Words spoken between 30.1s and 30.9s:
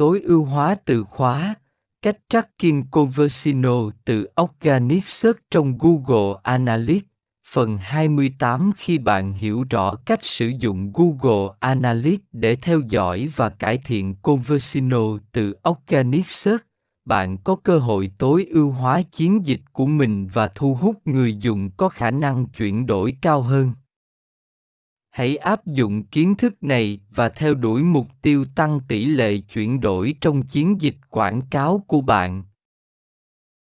trong chiến